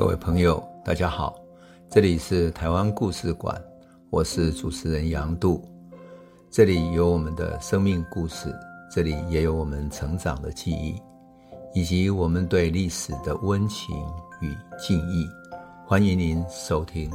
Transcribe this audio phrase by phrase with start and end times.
[0.00, 1.38] 各位朋友，大家好，
[1.90, 3.62] 这里是台湾故事馆，
[4.08, 5.62] 我是主持人杨度，
[6.50, 8.50] 这里有我们的生命故事，
[8.90, 10.98] 这里也有我们成长的记忆，
[11.74, 13.94] 以及我们对历史的温情
[14.40, 15.28] 与敬意。
[15.86, 17.10] 欢迎您收听。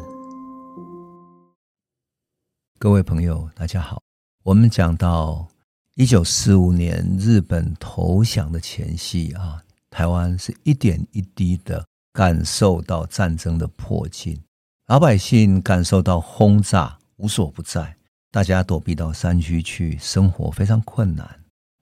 [2.78, 4.00] 各位朋友，大家好，
[4.43, 5.47] 我们讲到
[5.96, 11.83] 一九四五年日本投降的前夕啊，台湾是一点一滴的。
[12.15, 14.42] 感受到战争的迫近，
[14.87, 17.93] 老百姓感受到轰炸无所不在，
[18.32, 21.29] 大家躲避到山区去，生活非常困难。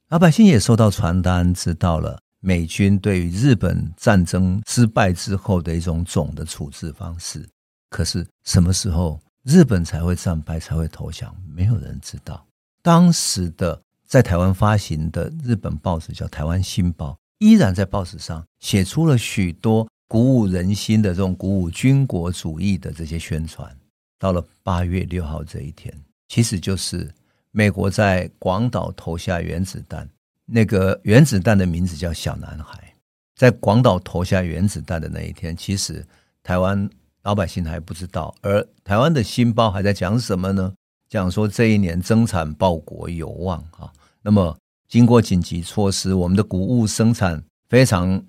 [0.10, 7.48] 老百姓也收到传单，知道了美军对于日本战争失败之后的一种总的处置方式。
[7.92, 11.32] 可是什么时候日本才会战败，才会投降？
[11.48, 12.44] 没有人知道。
[12.82, 19.88] 当时的在台湾发行的日本报纸叫《台湾新报》，依然在报纸上写出了许多。
[20.14, 23.76] 鼓舞人心的这种鼓舞军国主义的这些宣传，
[24.20, 25.92] 到了八月六号这一天，
[26.28, 27.12] 其实就是
[27.50, 30.08] 美国在广岛投下原子弹。
[30.46, 32.94] 那个原子弹的名字叫小男孩。
[33.36, 36.06] 在广岛投下原子弹的那一天，其实
[36.44, 36.88] 台湾
[37.24, 40.72] 老百姓还不知道，而台湾的新报还在讲什么呢？
[41.10, 43.92] 讲说这一年增产报国有望啊。
[44.22, 44.56] 那么
[44.88, 48.24] 经过紧急措施，我们的谷物生产非常。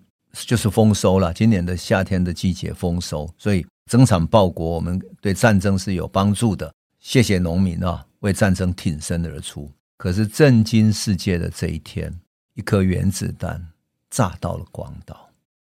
[0.46, 6.72] 就是丰收了，今年的夏天的季节丰收，所以增产报国，我们对战争是有帮助的。
[6.98, 9.70] 谢谢农民啊，为战争挺身而出。
[9.96, 12.12] 可是震惊世界的这一天，
[12.54, 13.64] 一颗原子弹
[14.10, 15.28] 炸到了广岛，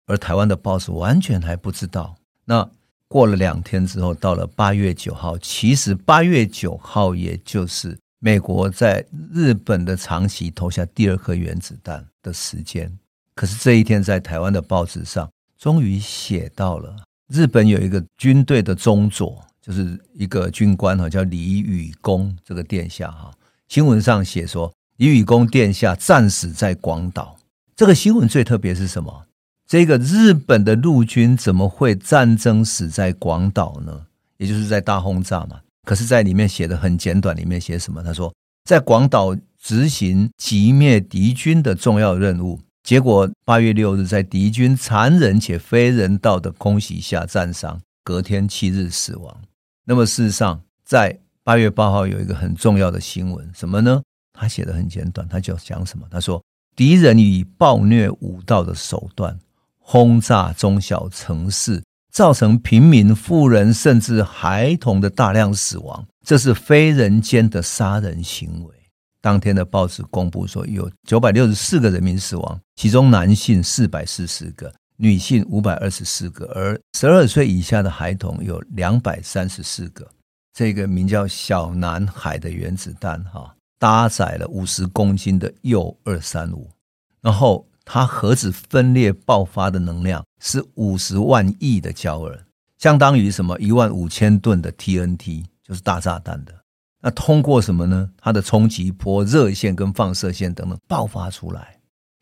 [0.06, 2.16] 而台湾的报纸完全还不知道。
[2.44, 2.68] 那
[3.06, 12.98] 过了两天之后，到了八月九号，其实八月九号也就是美国在日本的长崎投下第二颗原子弹的时间。
[13.38, 16.96] 可是这一天，在台湾的报纸上，终于写到了
[17.28, 23.30] 日本有一个军队的中佐，就是一个军官哈，叫李宇公这个殿下哈。
[23.68, 27.36] 新闻上写说，李宇公殿下战死在广岛。
[27.76, 29.26] 这个新闻最特别是什么？
[29.68, 34.06] 这个日本的陆军怎么会战争死在广岛呢？
[34.38, 35.60] 也就是在大轰炸嘛。
[35.84, 38.02] 可是，在里面写的很简短，里面写什么？
[38.02, 38.34] 他说，
[38.64, 42.58] 在广岛执行击灭敌军的重要任务。
[42.88, 49.42] 结果八月六日，在敌军残忍且非人道的空袭下战伤，隔天七日死亡。
[49.84, 54.00] 那么事实上，在八月八号有一个很重要的新闻，什么呢？
[54.32, 56.06] 他写的很简短，他就讲什么？
[56.10, 56.42] 他说，
[56.74, 59.38] 敌人以暴虐武道的手段
[59.78, 68.74] 轰炸中小城市，造成平民、妇人甚至孩童的大量死亡，这是非人间的杀人行为。
[69.20, 80.08] 当天的报纸公布说，有九百六十四个人民死亡，其中男性四百四十个，女性五百二十四个，而十二岁以下的孩童有两百三十四个。
[80.54, 86.68] 这个名叫“小男孩”的原子弹，哈，搭载了五十公斤的铀二三五，
[87.20, 92.44] 然后它核子分裂爆发的能量是五十万亿的焦耳，
[92.78, 96.52] 相当于什么一万五千吨的 TNT，就是大炸弹的。
[97.00, 98.10] 那通过什么呢？
[98.18, 101.76] 它的冲击波、热线跟放射线等等爆发出来。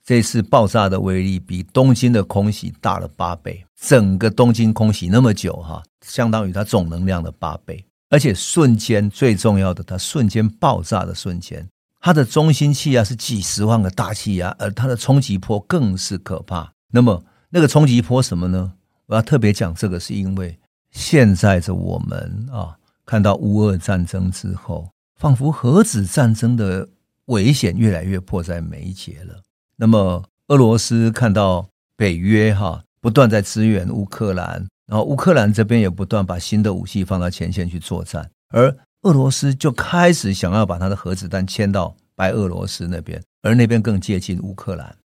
[0.04, 3.64] 这次爆炸的威力比东京的空袭大了八倍。
[3.80, 7.84] 整个东京空袭那么久，哈，相当于它总能量的八倍。
[8.10, 11.66] 而且瞬间最重要的，它瞬间爆炸的瞬间，
[12.00, 16.70] 它的中心气压是几十万个大气压，而它的冲击波更是可怕。
[16.92, 18.74] 那么那个冲击波什么呢？
[19.06, 20.56] 我要特别讲这个，是因为
[20.92, 22.76] 现在的我们啊。
[23.06, 24.90] 看到乌俄战争之后，
[25.20, 26.88] 仿佛核子战争的
[27.26, 29.40] 危险越来越迫在眉睫了。
[29.76, 44.96] 那么，俄罗斯看到北约哈不断在支援乌克兰，然后乌克兰这边也不断把新的武器放到前线去作战，而俄罗斯就开始想要把他的核子弹迁到白俄罗斯那边，而那边更接近乌克兰。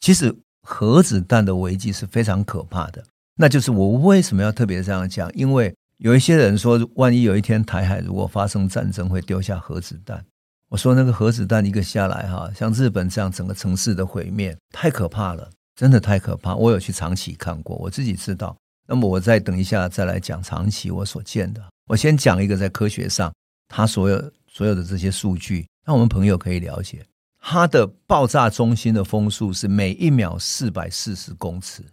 [0.00, 3.04] 其实，核子弹的危机是非常可怕的。
[3.36, 5.74] 那就是我为什么要特别这样讲，因为。
[6.00, 10.24] 有一些人说，万一有一天台海如果发生战争，会丢下核子弹。
[10.70, 16.54] 我说那个核子弹一个下来，哈，像日本这样整个城市的毁灭，太可怕了，真的太可怕。
[16.54, 18.56] 我有去长崎看过，我自己知道。
[18.88, 21.62] 那么我再等一下再来讲长崎我所见的。
[21.86, 23.30] 我先讲一个在科学上，
[23.68, 27.04] 它所有所有的这些数据，让我们朋友可以了解，
[27.42, 31.84] 它的爆炸中心的风速是每一秒四百四十公尺，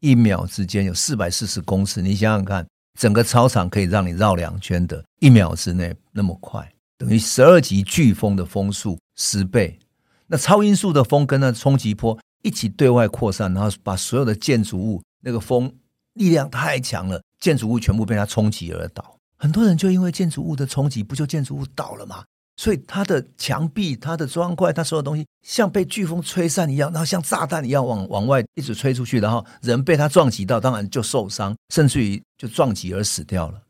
[0.00, 2.66] 一秒之间有四百四十公尺，你想想看。
[2.98, 9.78] 整个操场可以让你绕两圈的，一秒之内那么快，等于十二级飓风的风速十倍。
[10.26, 15.72] 那超音速的风跟那冲击波一起对外扩散，然后把所有的建筑物那个风
[16.14, 19.16] 力量太强了，建筑物全部被它冲击而倒。
[19.36, 22.24] 很多人就因为建筑物的冲击，不就建筑物倒了吗？
[22.56, 33.60] 所以它的墙壁、它的砖块、它所有东西像被飓风吹散一样，然后像炸弹一样往往外一直吹出去，然后人被它撞击到，当然就受伤，甚至于就撞击而死掉了。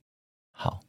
[0.52, 0.80] 好，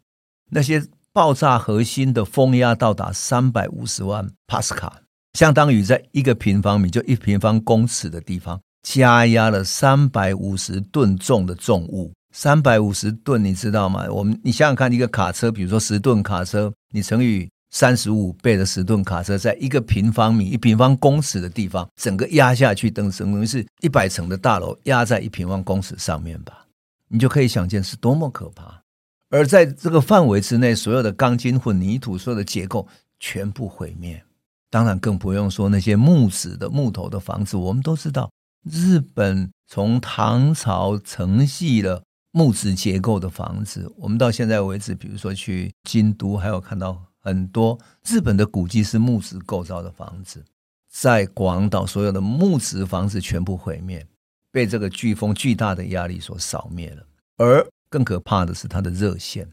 [0.51, 5.01] 那些爆炸核心的风压到达三百五十万帕斯卡，
[5.33, 12.11] 相当于在一个平方米就一平方公尺的地方加压了三百五十吨重的重物。
[12.33, 14.05] 三百五十吨，你知道吗？
[14.11, 17.49] 我们你想想看，一个卡车，比如说十吨卡车，你乘以。
[17.75, 26.65] 三十五倍的十吨卡车，在一个平方米、一平方公尺的地方，整个压下去，等等于是一百层的大楼压在一平方公尺上面吧？
[27.09, 28.81] 你就可以想见是多么可怕。
[29.29, 32.87] 而在这个范围之内，所有的钢筋混凝土、所有的结构
[33.19, 34.23] 全部毁灭。
[34.69, 37.57] 当然，更不用说那些木质的木头的房子。
[37.57, 38.31] 我们都知道，
[38.63, 42.01] 日本从唐朝承袭了
[42.31, 43.91] 木质结构的房子。
[43.97, 47.03] 我们到现在为止，比如说去京都，还有看到。
[47.25, 50.45] 很多日本的古迹是木质构造的房子，
[50.87, 54.05] 在广岛所有的木质房子全部毁灭，
[54.51, 57.03] 被这个飓风巨大的压力所扫灭了。
[57.37, 59.49] 而更可怕的是它的热线，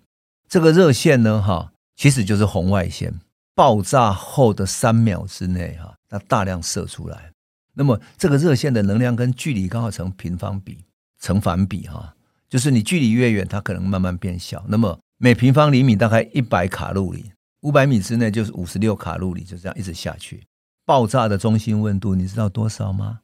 [0.47, 3.19] 这个热线呢，哈，其实就是红外线，
[3.55, 7.33] 爆炸后的三秒之内，哈，它大量射出来。
[7.73, 10.85] 那么这个热线的能量跟距离刚好成平方比，
[11.19, 12.15] 成反比，哈，
[12.51, 14.63] 就是你距离越远，它可能慢慢变小。
[14.69, 17.33] 那么每平方厘米大概一百卡路里。
[17.63, 20.45] 五百米之内就是五十六卡路里，就这样一直下去。
[20.85, 23.21] 爆炸的中心温度你知道多少吗？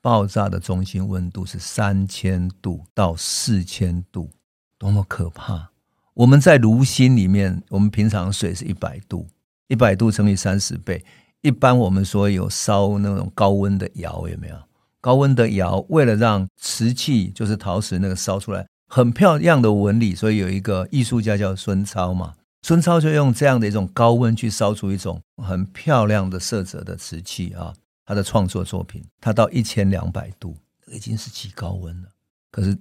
[0.00, 4.30] 爆炸的中心温度是三千度到四千度，
[4.78, 5.70] 多么可怕！
[6.12, 9.26] 我们在炉心里面，我们平常水是一百度，
[9.66, 11.04] 一百度乘以三十倍。
[11.40, 14.56] 一般我们说有烧那种高温的窑，有没有？
[15.00, 22.34] 高温的窑为了让瓷器，就是陶瓷那个烧出来很漂亮的纹理，所以有一个艺术家叫孙超嘛。
[22.64, 27.74] 孙超就用这样的一种高温去烧出一种很漂亮的色泽的瓷器啊，
[28.06, 30.56] 他的创作作品，他到一千两百度，
[30.86, 32.08] 已经是极高温了。
[32.50, 32.74] 可是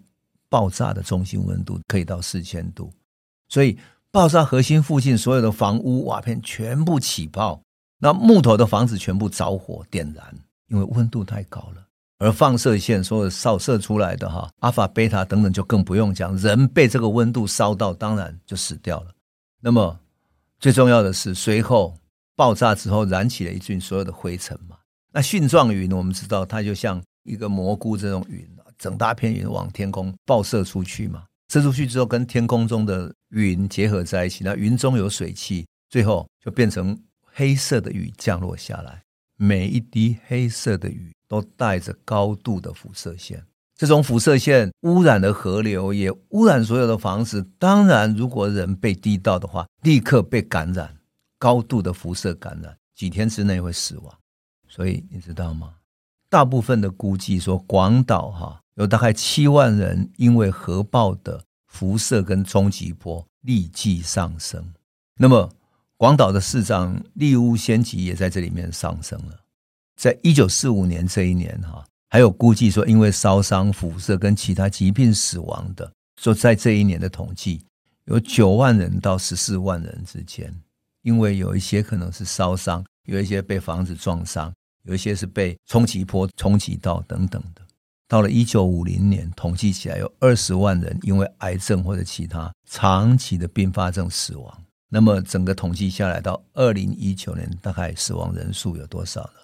[0.48, 2.94] 爆炸的中心温度可以到四千度，
[3.50, 3.78] 所以
[4.10, 7.62] 爆炸核心附近所有的房屋瓦片全部起爆，
[8.00, 10.26] 那木头的房子全部着火点燃，
[10.70, 11.86] 因为温度太高了。
[12.20, 19.08] 而放射线所有扫射出来的哈，阿法、贝塔等等就更不用讲，人被这个温度烧到，当然就死掉了。
[19.66, 19.98] 那么
[20.60, 21.98] 最重要的是，随后
[22.36, 24.78] 爆炸之后燃起了一群所有的灰尘嘛。
[25.14, 28.46] 那蕈状云我们知道，它就像一个蘑菇这种云，
[28.78, 31.24] 整大片云往天空爆射出去嘛。
[31.48, 39.02] 射出去之后，跟天空中的云结合在一起，那云中有水汽，最后就变成黑色的雨降落下来。
[39.38, 43.42] 每一滴黑色的雨都带着高度的辐射线。
[43.76, 47.44] 这种辐射线污染了河流，也污染所有的房子。
[47.58, 50.96] 当然，如果人被滴到的话，立刻被感染，
[51.40, 54.14] 高度的辐射感染，几天之内会死亡。
[54.68, 55.74] 所以你知道吗？
[56.30, 64.74] 大部分的估计说，广岛哈有大概七万人因为核爆的辐射跟冲击波立即上升。
[65.18, 65.52] 那么，
[65.98, 69.40] 广岛的市长利屋仙吉也在这里面上升了。
[69.96, 71.84] 在一九四五年这一年哈。
[72.14, 75.92] 还有估计说，因为烧伤、辐射跟其他疾病死亡的，
[76.22, 77.66] 说在这一年的统计
[78.06, 80.54] 有九万人到十四万人之间，
[81.02, 84.54] 因为有一些可能是烧伤，有一些被房子撞伤，
[84.84, 87.64] 有一些是被冲击波冲击到等等的。
[88.08, 94.64] 到了一九五零年，统计起来有二十万人因为癌症或者其他长期的并发症死亡。
[94.88, 99.40] 那么整个统计下来，到二零一九年，大概死亡人数有多少呢？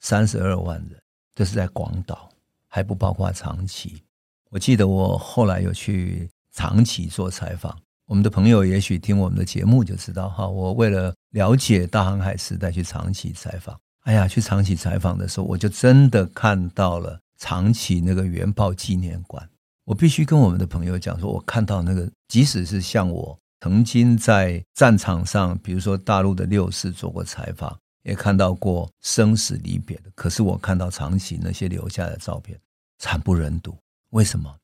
[0.00, 0.98] 三十二万人。
[1.36, 2.30] 这是在广岛，
[2.66, 4.02] 还不包括长崎。
[4.48, 10.48] 我记得我后来有去长崎做采访，我们的朋友也许听我们的节目就知道哈。
[10.48, 19.46] 我为了了解大航海时代去长崎采访，哎呀，去长崎采访的时候，我就真的看到了长崎那个原爆纪念馆。
[19.84, 27.78] 我必须跟我们的朋友讲说，我看到那个，即使是像我曾经在战场上，比如说大陆的六四做过采访。
[28.06, 32.56] 也看到过生死离别的，可是我看到长崎那些留下的照片，
[32.98, 33.76] 惨不忍睹。
[34.10, 34.56] 为什么？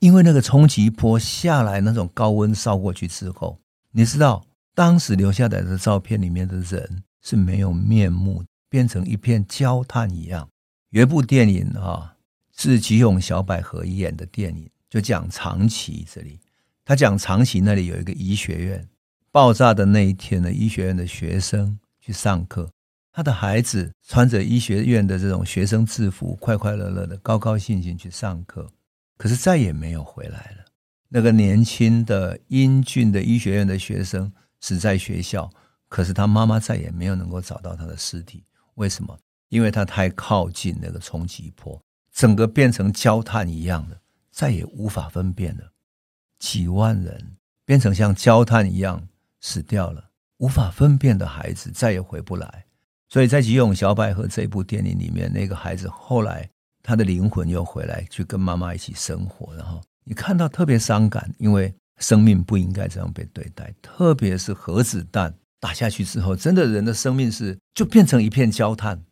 [0.00, 3.56] 因为那个冲击波下来，那种高温烧过去之后，
[3.92, 10.48] 你知道，当时留下来的照片里面的人是没有面目，变成一片焦炭一样。
[10.90, 12.16] 有一部电影啊，
[12.56, 16.40] 是吉永小百合演的电影，就讲长崎这里，
[16.84, 18.88] 他讲长崎那里有一个医学院，
[19.30, 22.68] 爆炸的那一天呢，医学院的学生去上课。
[23.12, 28.70] 他的孩子穿着医学院的这种学生制服，快快乐乐的，高高兴兴去上课。
[29.16, 30.64] 可是再也没有回来了。
[31.08, 35.50] 那个年轻的英俊的医学院的学生死在学校，
[35.88, 38.44] 可是他妈妈再也没有能够找到他的尸体。
[38.74, 39.18] 为什么？
[39.48, 43.98] 因为他太靠近那个冲击波，整个变成焦炭一样的，
[44.30, 45.72] 再也无法分辨了。
[46.38, 49.08] 几万人变成像焦炭一样
[49.40, 52.66] 死掉了，无法分辨的孩子再也回不来。
[53.10, 56.46] 所以在《吉永小百合》这部电影里面，那个孩子后来
[56.82, 59.54] 他的灵魂又回来，去跟妈妈一起生活。
[59.54, 69.02] 然后你看到特别伤感，因为生命不应该这样被对待，特别是核子弹打下去之后，真的人的生命是就变成一片焦炭，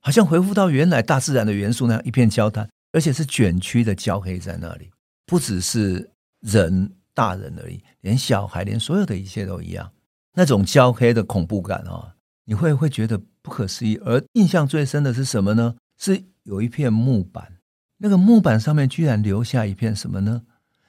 [0.00, 4.90] 好像恢复到原来大自然的元素那样一片焦炭，而且是卷曲的焦黑在那里。
[5.26, 9.92] 不只是人大人而已，连小孩，连所有的一切都一样，
[10.34, 12.14] 那种焦黑的恐怖感啊，
[12.46, 13.20] 你会会觉得。
[13.42, 15.74] 不可思议，而印象最深的是什么呢？
[15.98, 17.52] 是有一片木板，
[17.98, 20.42] 那个木板上面居然留下一片什么呢？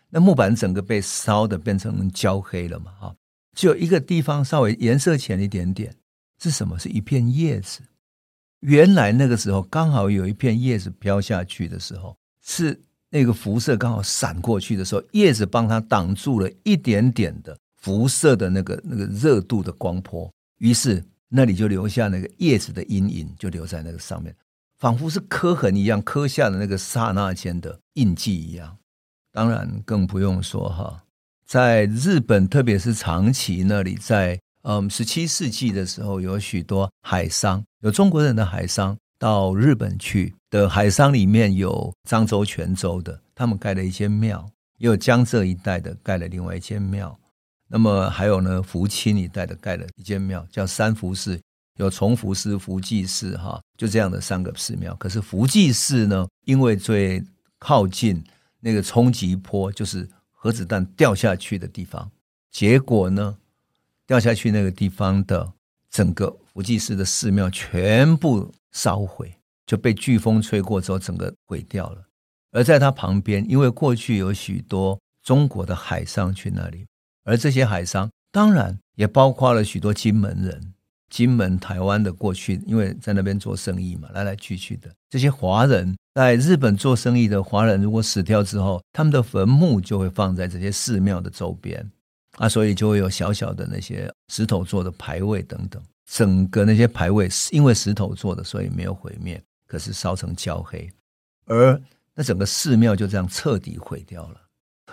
[0.09, 2.91] 那木板整个被烧的变成焦黑了嘛？
[2.99, 3.15] 哈，
[3.55, 5.95] 只有一个地方稍微颜色浅一点点，
[6.39, 6.77] 是什么？
[6.77, 7.81] 是一片叶子。
[8.59, 12.79] 原来那个时候刚好有一片叶子飘下去的时候，是
[13.09, 21.03] 那个辐射刚好闪过去的时候，叶子帮它挡住了一点点的辐射的那个那个热度的光波，于是。
[21.35, 24.35] 那里就留下那个叶子的阴影，就留在那个上面，
[24.77, 28.77] 仿佛是刻痕一样，刻下的那个刹那间的印记一样。
[29.31, 31.03] 当然更不用说哈，
[31.47, 44.37] 在日本，特别是长崎那里，在嗯十七世纪的时候，有许多海商，有中国人的海商到日本去的海商里面有漳州、泉州的，他们盖了一间庙；
[44.77, 47.17] 也有江浙一带的盖了另外一间庙。
[47.73, 51.41] 那么还有呢，福清一带的盖了一间庙，叫三福寺，
[51.77, 54.93] 有崇福寺、福济寺，哈，就这样的三个寺庙。
[54.97, 57.23] 可是福济寺呢，因为最
[57.57, 58.23] 靠近
[58.59, 62.11] 那个冲击波，就是核子弹掉下去的地方，
[62.51, 63.35] 结果呢，
[64.05, 65.51] 掉下去那个地方的
[65.89, 69.33] 整个福济寺的寺庙全部烧毁，
[69.65, 72.03] 就被飓风吹过之后，整个毁掉了。
[72.51, 76.85] 而在它旁边，因为过去有许多中国的海商去那里。
[77.23, 80.73] 而这些海商当然也包括了许多金门人，
[81.09, 91.87] 金门、台湾的过去，因为在那边做生意嘛，来来去去的这些华人，在日本做生意的华人，如果死掉之后，他们的坟墓就会放在这些寺庙的周边
[92.37, 95.81] 啊，所以就会有小小的那些石头做的牌位等等。
[96.05, 100.91] 整个那些牌位是因为石头做的，所以没有毁灭，可是烧成焦黑，
[101.45, 101.81] 而
[102.13, 104.41] 那整个寺庙就这样彻底毁掉了。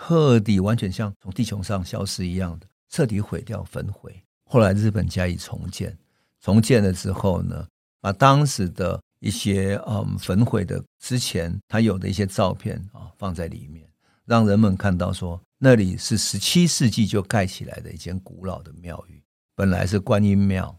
[0.03, 4.21] 彻底完全像从地球上消失一样的彻底毁掉焚毁。
[4.43, 5.95] 后来日本加以重建，
[6.41, 7.65] 重建了之后呢，
[8.01, 13.87] 把当时的一些嗯焚毁的之前他有的一些照片啊放在里面，
[14.25, 19.23] 让人们看到说那里是十七世纪就盖起来的一间古老的庙宇，
[19.55, 20.75] 本来是观音庙，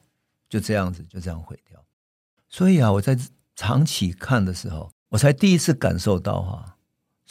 [0.48, 1.82] 就这样子就这样毁掉。
[2.50, 3.16] 所以啊，我在
[3.54, 6.76] 长期看的时候，我才第一次感受到哈、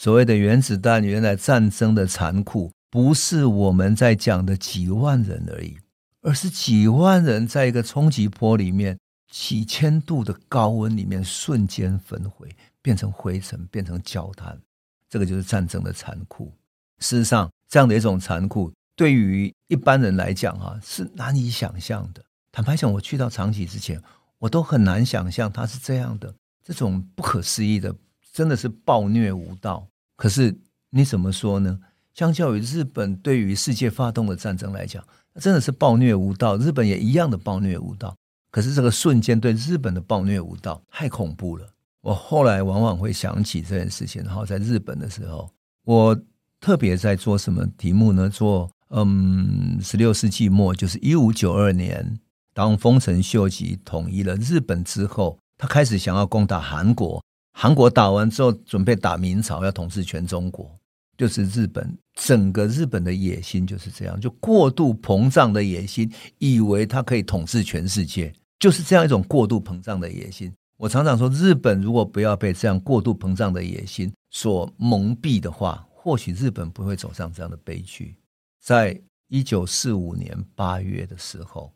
[0.02, 5.78] 所谓的原子弹，原来战争的残酷，不是我们在讲的几万人而已，
[6.22, 8.98] 而是几万人在一个冲击波里面，
[9.30, 12.48] 几千度的高温里面瞬间焚毁，
[12.82, 14.60] 变成灰尘，变成焦炭。
[15.08, 16.52] 这个就是战争的残酷。
[16.98, 22.20] 事实上，这样的一种残酷，对于一般人来讲啊，是难以想象的。
[22.50, 24.02] 坦白讲，我去到长崎之前，
[24.40, 27.94] 我都很难想象它是这样的，这种不可思议的，
[28.32, 29.86] 真的是暴虐无道。
[30.22, 30.56] 可是
[30.90, 31.80] 你怎么说呢？
[32.14, 35.04] 相较于日本对于世界发动的战争来讲，
[35.40, 36.56] 真的是暴虐无道。
[36.58, 38.14] 日本也一样的暴虐无道。
[38.52, 41.66] 可是这个瞬间对日本的暴虐无道太恐怖了。
[42.02, 44.22] 我后来往往会想起这件事情。
[44.22, 45.50] 然后在日本的时候，
[45.84, 46.16] 我
[46.60, 48.30] 特别在做什么题目呢？
[48.30, 52.20] 做嗯，十六世纪末，就是一五九二年，
[52.54, 57.20] 当丰臣秀吉统一了日本之后，他开始想要攻打韩国。
[57.52, 60.74] 韩国打完之后，准备打明朝，要统治全中国，
[61.16, 70.52] 就是日本整个日本的野心就是这样，就过度膨胀的野心，以为他可以统治全世界，就是这样一种过度膨胀的野心。
[70.78, 78.16] 我常常说，日本如果不要被这样过度膨胀的野心所蒙蔽的话，或许日本不会走上这样的悲剧。
[78.60, 81.72] 在一九四五年八月的时候，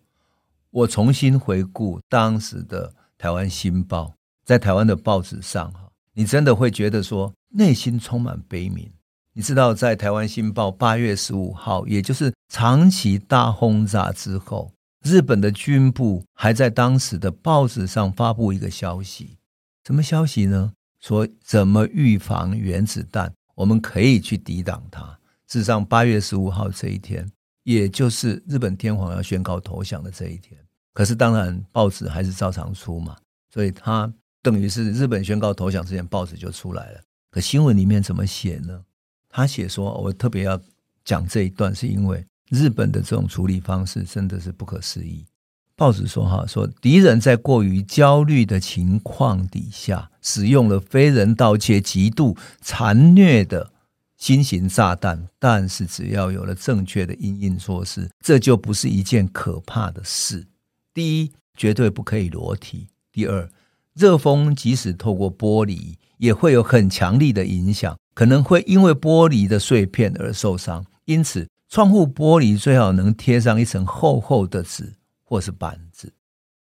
[0.70, 4.15] 我重新回顾当时的台湾新报。
[4.46, 8.88] 在台湾的报纸上，哈，你真的会觉得说内心充满悲悯。
[9.32, 14.72] 你知道，在台湾新报八月十五号，也就是长崎大轰炸之后，
[15.02, 19.36] 日本的军部还在当时的报纸上发布一个消息，
[19.84, 20.72] 什么消息呢？
[21.00, 23.30] 说怎么预防原子弹？
[23.56, 25.02] 我们可以去抵挡它。
[25.48, 27.28] 事实上，八月十五号这一天，
[27.64, 30.56] 也就是日本天皇要宣告投降的这一天。
[30.94, 33.16] 可是，当然报纸还是照常出嘛，
[33.52, 34.10] 所以它
[34.46, 37.00] 等于是日本宣告投降之前，报纸就出来了。
[37.32, 38.80] 可新闻里面怎么写呢？
[39.28, 40.60] 他写说，我特别要
[41.04, 45.24] 讲这一段，是因为日本的这种处理方式真的是不可思议。
[45.74, 53.72] 报纸说哈，说敌人在过于焦虑的情况底下，使用了非人道且极度残虐的
[54.16, 55.28] 新型炸弹。
[55.40, 60.46] 但是只要有了正确的因应措施，这就不是一件可怕的事。
[60.94, 63.50] 第一，绝对不可以裸体；第二，
[63.96, 70.86] 热风即使透过玻璃，也会有很强力的影响，可能会因为玻璃的碎片而受伤。
[71.06, 74.92] 因此，窗户玻璃最好能贴上一层厚厚的纸。
[75.28, 76.12] 或是板子。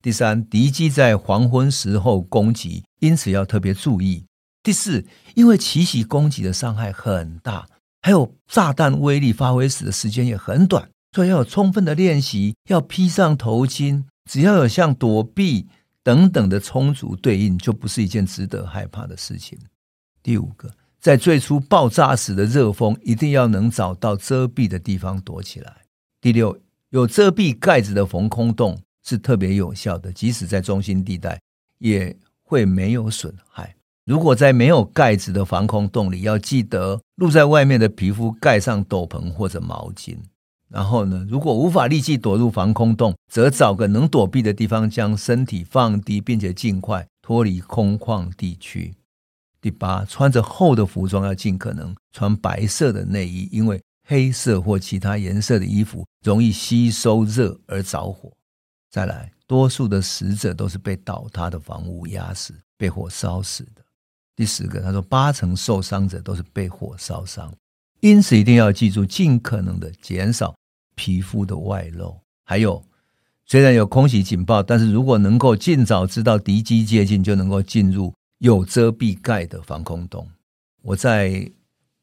[0.01, 4.25] 第三，敌机在黄昏时候攻击，因此要特别注意。
[4.63, 7.67] 第四，因为奇袭攻击的伤害很大，
[8.01, 14.05] 还有炸弹威力发挥时的时间也很短，所以要有充分的练习，要披上头巾。
[14.31, 15.69] 只要有像躲避
[16.05, 19.59] 等等的充足对应，就不是一件值得害怕的事情。
[20.23, 20.71] 第五个，
[21.01, 25.79] 在最初爆炸时的热风，一定要能找到遮蔽的地方躲起来。
[26.21, 26.57] 第六。
[26.91, 31.41] 有遮蔽盖子的防空洞是特别有效的，即使在中心地带
[31.79, 33.75] 也会没有损害。
[34.05, 40.17] 如果在没有盖子的防空洞里，要记得露在外面的皮肤盖上斗篷或者毛巾。
[40.69, 48.95] 然后呢，如果无法立即躲入防空洞，则找个能躲避的地方，将身体放低，并且尽快脱离空旷地区。
[49.61, 53.81] 第八，穿着厚的服装要尽可能穿白色的内衣，因为。
[54.07, 58.31] 黑色或其他颜色的衣服容易吸收热而着火。
[58.91, 63.83] 再来，多数的死者都是被倒塌的房屋压死、被火烧死的。
[64.37, 67.51] 第十个，他说八成受伤者都是被火烧伤，
[68.05, 70.55] 因此一定要记住，尽可能的减少
[70.95, 72.15] 皮肤的外露。
[72.45, 72.85] 还有，
[73.47, 80.29] 虽然有空袭警报，但是如果能够尽早知道敌机接近，就能够进入有遮蔽盖的防空洞。
[80.83, 81.51] 我在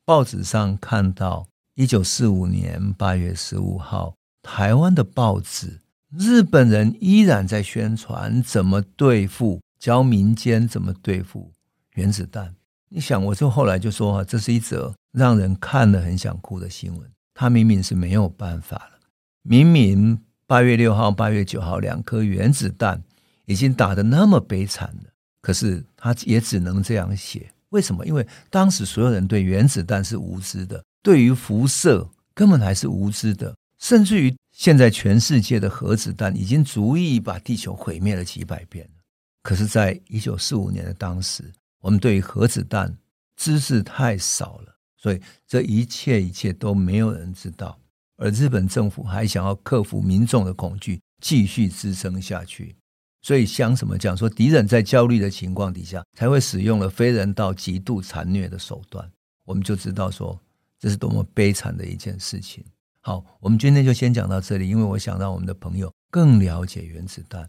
[0.03, 1.47] 报纸上看到。
[1.75, 5.79] 一九四五年八月十五号，台湾的报纸，
[6.15, 11.49] 日本人依然在宣传怎么对付，教民间怎么对付
[11.93, 12.53] 原子弹。
[12.89, 17.11] 你想，我就后来就说，这是一则让人看了很想哭的新闻。
[17.33, 18.99] 他明明是没有办法了，
[19.41, 23.01] 明明八月六号、八月九号两颗原子弹
[23.45, 25.09] 已经打得那么悲惨了，
[25.41, 27.51] 可是他也只能这样写。
[27.69, 28.05] 为什么？
[28.05, 30.83] 因为当时所有人对原子弹是无知的。
[31.01, 39.01] 对于辐射根本还是无知的，甚至于现在全世界的核子弹已经足以把地球毁灭了几百遍了。
[39.41, 42.95] 可是，在一九四五年的当时，我们对于核子弹
[43.35, 44.70] 知识太少了，
[45.01, 47.77] 所以这一切一切都没有人知道。
[48.17, 52.75] 而日本政府还想要克服民众的恐惧，继续支撑下去。
[53.23, 59.11] 所以，像什么讲说，敌人在焦虑的情况底下，才会使用了非人道、极度残虐的手段。
[59.45, 60.39] 我们就知道说。
[60.81, 62.65] 这是多么悲惨的一件事情。
[63.01, 67.47] 好，我们今天就先讲到这里，因为我想让我们的朋友更了解原子弹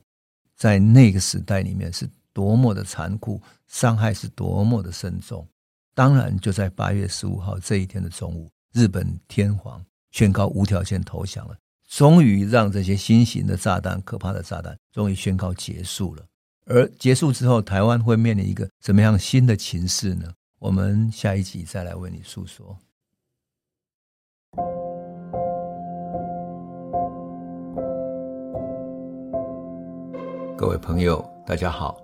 [0.55, 5.49] 在那个时代里面是多么的残酷，伤害是多么的深重。
[5.95, 11.55] 当然，就在八月十五号这一天的中午，日本天皇宣告无条件投降了，
[11.87, 16.25] 终于让这些新型的炸弹、可怕的炸弹终于宣告结束了。
[16.65, 20.33] 而结束之后，台湾会面临一个怎么样新的情势呢？
[20.59, 22.79] 我们下一集再来为你诉说。
[30.57, 32.01] 各位朋友，大家好，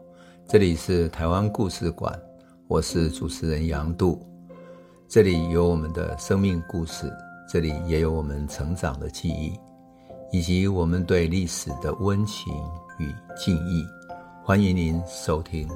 [0.47, 2.21] 这里是台湾故事馆，
[2.69, 4.21] 我是主持人杨度，
[5.09, 7.11] 这里有我们的生命故事，
[7.51, 9.59] 这里也有我们成长的记忆，
[10.31, 12.53] 以及我们对历史的温情
[12.99, 13.83] 与敬意，
[14.45, 15.67] 欢迎您收听。